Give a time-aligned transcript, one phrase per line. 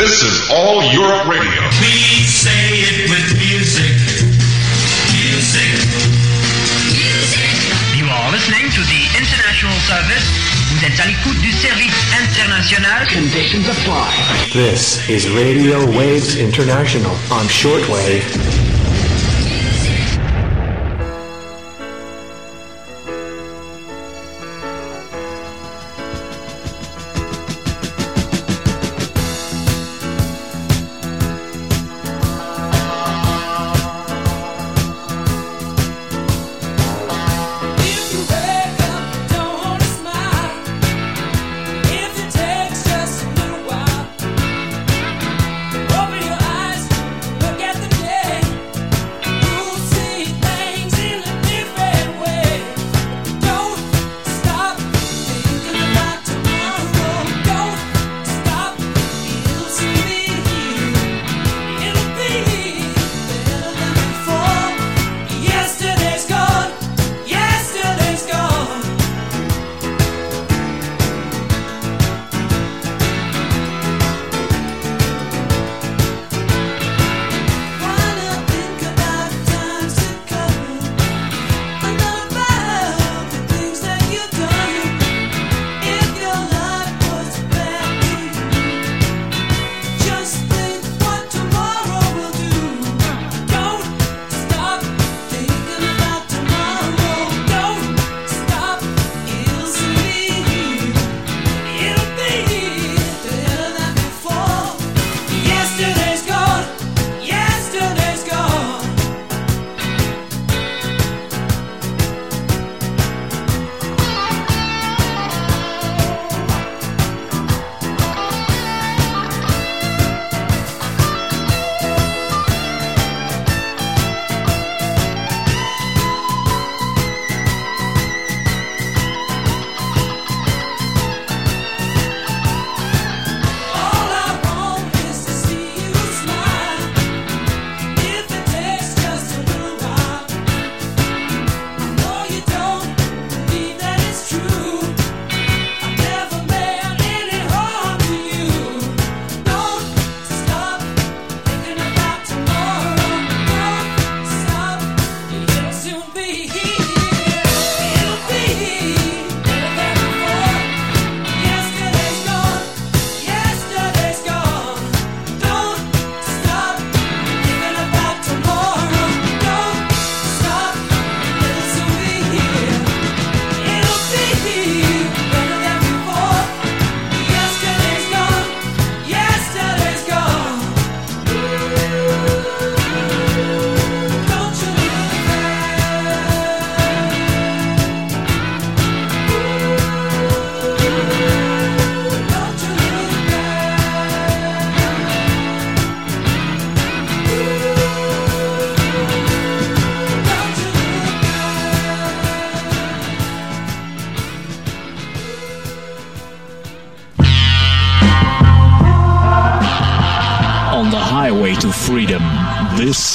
[0.00, 1.60] This is All Europe Radio.
[1.76, 4.00] Please say it with music.
[5.12, 5.76] Music.
[8.00, 10.24] You are listening to the international service.
[10.72, 13.06] Vous êtes à l'écoute du service international.
[13.08, 14.08] Conditions apply.
[14.54, 18.69] This is Radio Waves International on shortwave.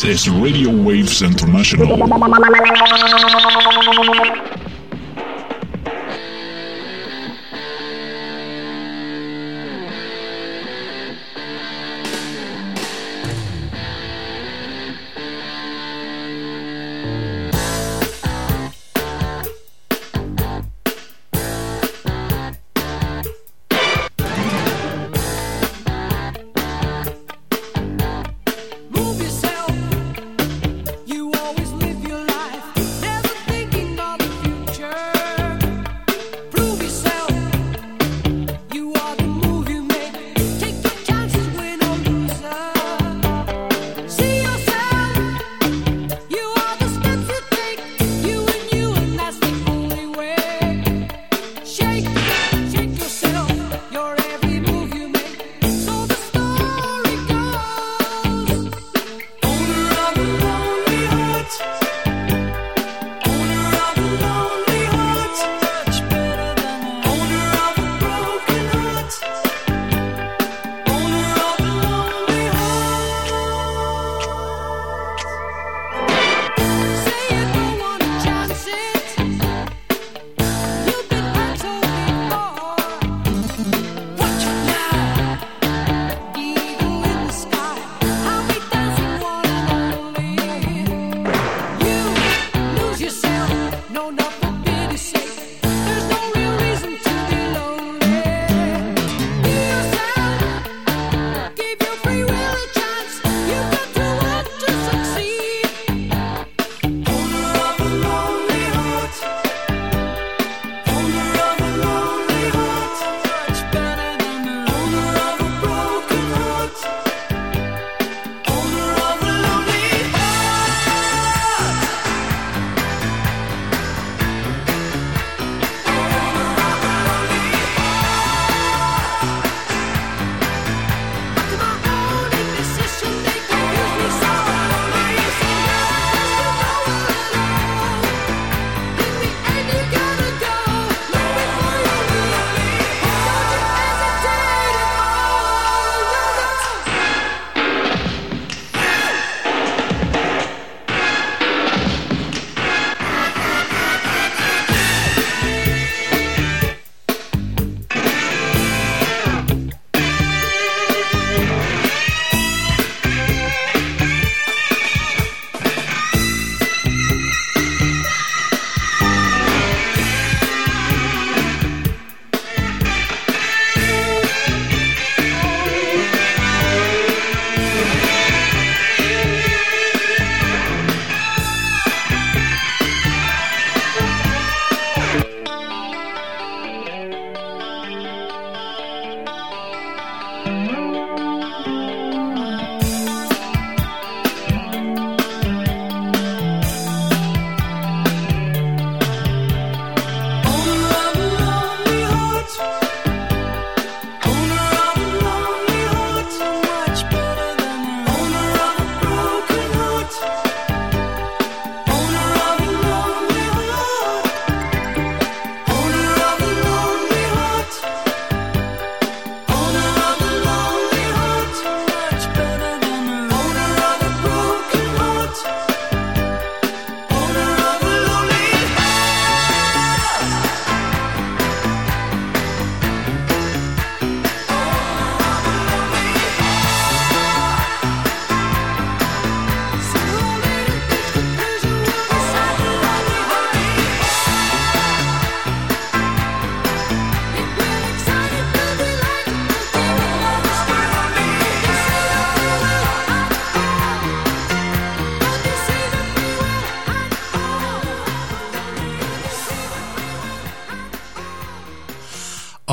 [0.06, 1.98] This is Radio Waves International.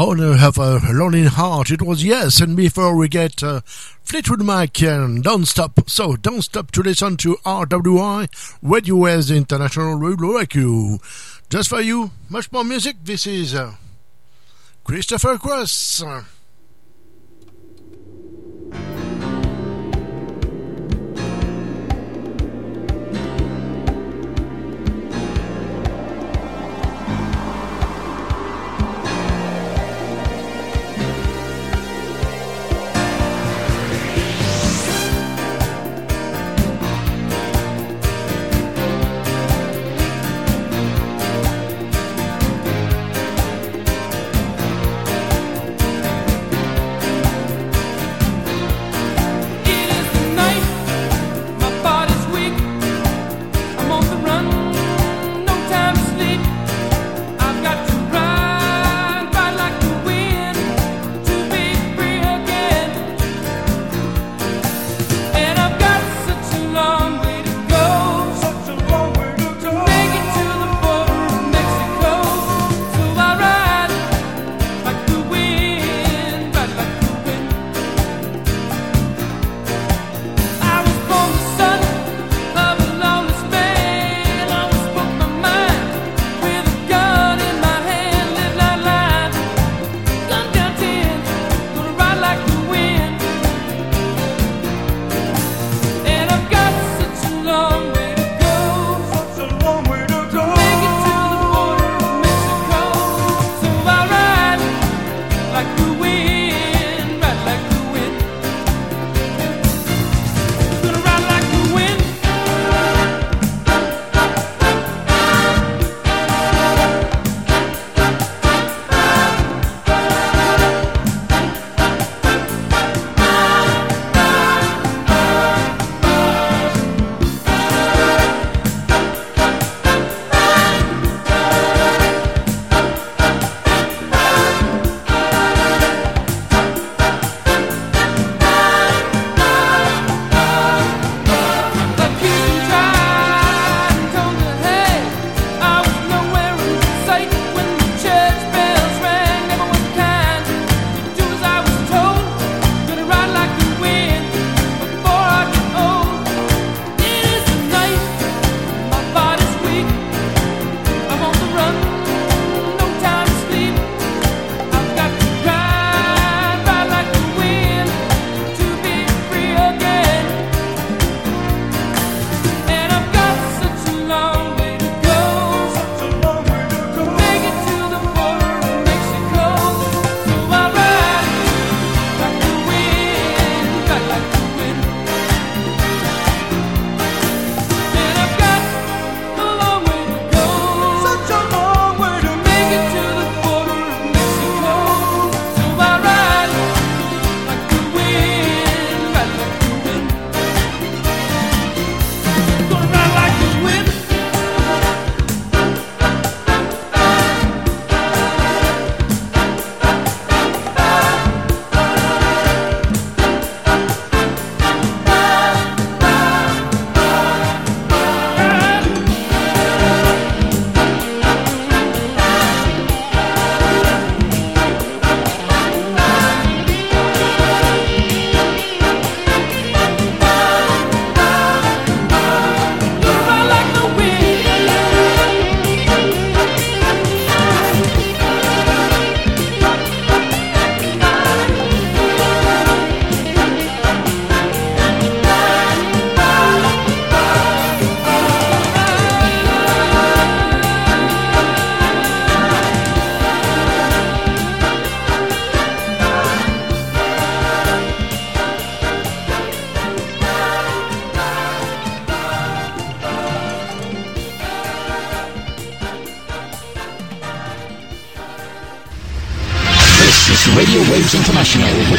[0.03, 1.71] owner of a lonely heart.
[1.71, 3.61] It was yes, and before we get uh,
[4.03, 5.89] Fleetwood Mac and Don't Stop.
[5.89, 8.29] So don't stop to listen to RWI
[8.63, 10.99] Radio Waves International Radio
[11.49, 12.97] Just for you, much more music.
[13.05, 13.75] This is uh,
[14.83, 16.03] Christopher Cross.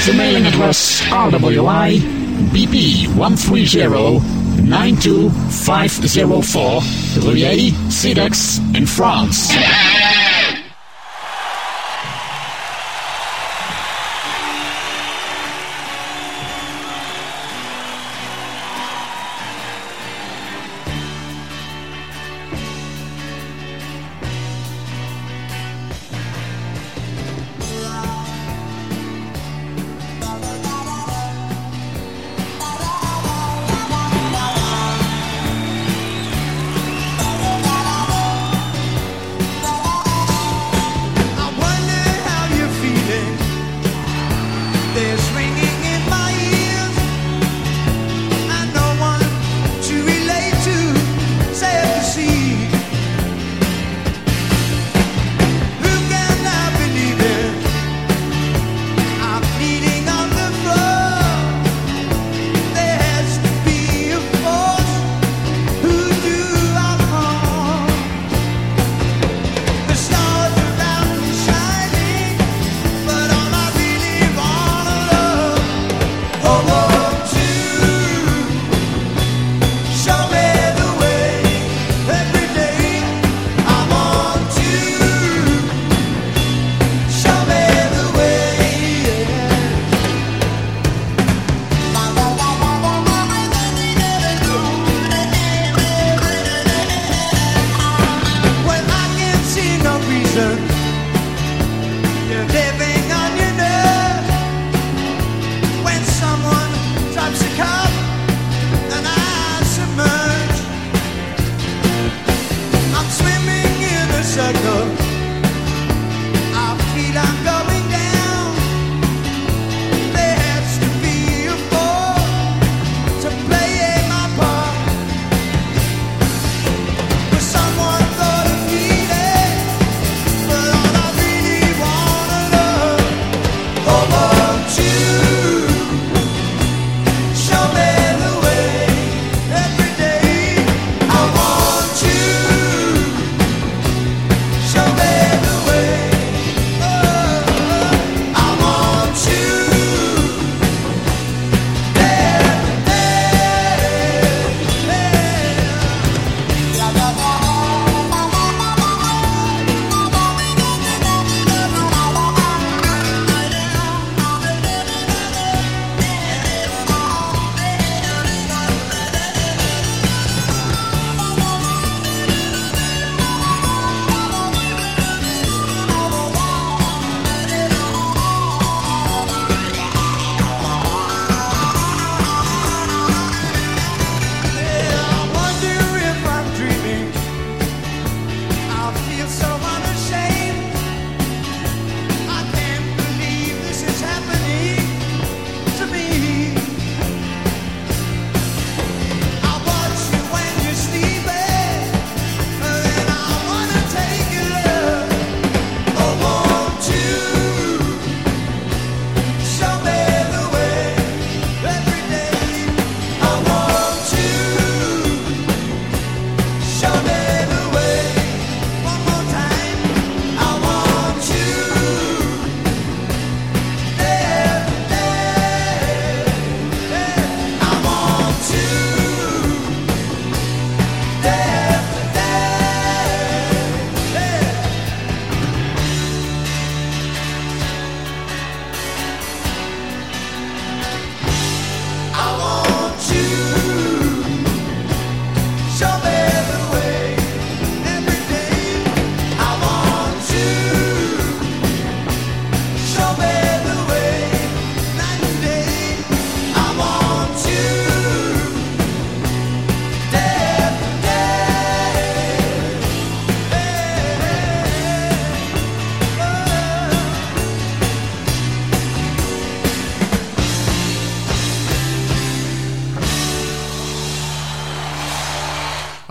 [0.05, 1.99] The mailing address RWI
[2.51, 4.19] BP 130
[4.67, 6.81] 92504
[7.21, 9.53] Rueil, Cedex in France.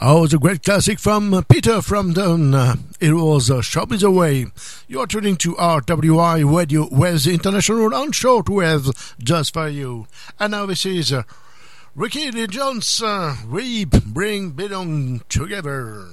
[0.05, 2.55] Oh, it's a great classic from Peter Frampton.
[2.55, 4.47] Uh, it was uh, Shop is Away.
[4.88, 10.09] You're tuning to RWI Radio Waves International on shortwave just for you.
[10.41, 11.23] And now this is uh,
[11.95, 13.01] Rickie Lee Jones.
[13.01, 16.09] Uh, we bring belong together.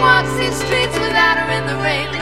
[0.00, 2.19] walks these streets without her in the rain.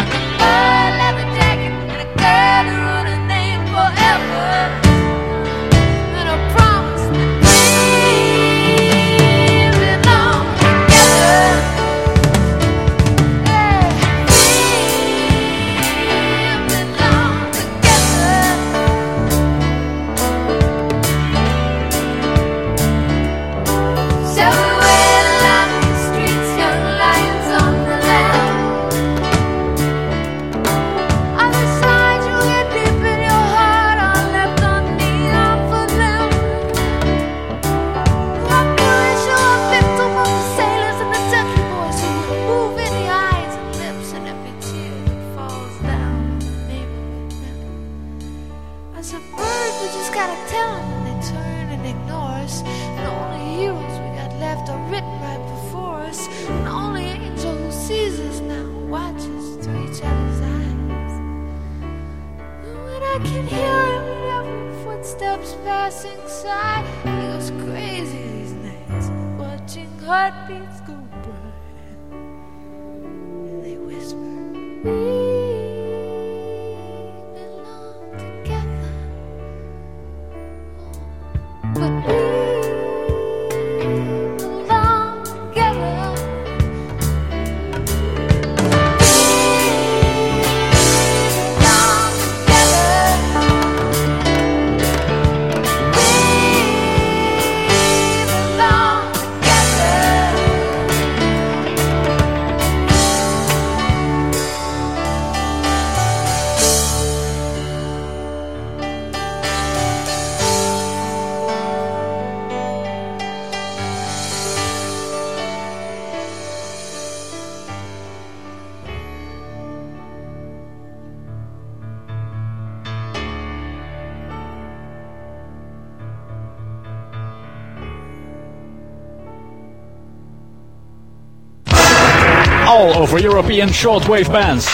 [133.18, 134.66] for European shortwave bands.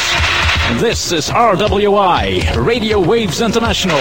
[0.81, 3.99] This is RWI, Radio Waves International.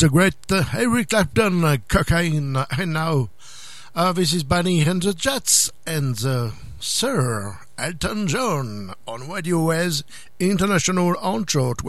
[0.00, 3.28] Oh, the great uh, Eric Clapton, uh, cocaine, uh, and now
[3.94, 10.02] uh, this is Bennie and the Jets and the Sir Elton John on Radio Waves
[10.38, 11.82] International on Short.